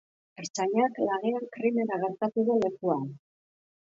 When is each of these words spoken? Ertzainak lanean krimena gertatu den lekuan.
Ertzainak 0.43 0.97
lanean 1.09 1.45
krimena 1.57 1.99
gertatu 2.05 2.47
den 2.49 2.67
lekuan. 2.67 3.05